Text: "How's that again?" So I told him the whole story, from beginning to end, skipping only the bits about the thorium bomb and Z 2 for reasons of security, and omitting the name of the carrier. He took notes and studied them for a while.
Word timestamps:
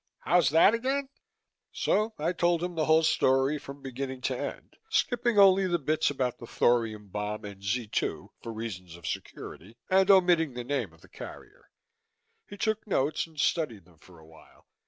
"How's 0.21 0.49
that 0.49 0.73
again?" 0.73 1.09
So 1.71 2.15
I 2.17 2.33
told 2.33 2.63
him 2.63 2.73
the 2.73 2.85
whole 2.85 3.03
story, 3.03 3.59
from 3.59 3.83
beginning 3.83 4.21
to 4.21 4.35
end, 4.35 4.77
skipping 4.89 5.37
only 5.37 5.67
the 5.67 5.77
bits 5.77 6.09
about 6.09 6.39
the 6.39 6.47
thorium 6.47 7.09
bomb 7.09 7.45
and 7.45 7.63
Z 7.63 7.89
2 7.89 8.31
for 8.41 8.51
reasons 8.51 8.95
of 8.95 9.05
security, 9.05 9.77
and 9.91 10.09
omitting 10.09 10.55
the 10.55 10.63
name 10.63 10.91
of 10.91 11.01
the 11.01 11.07
carrier. 11.07 11.69
He 12.47 12.57
took 12.57 12.87
notes 12.87 13.27
and 13.27 13.39
studied 13.39 13.85
them 13.85 13.99
for 13.99 14.17
a 14.17 14.25
while. 14.25 14.65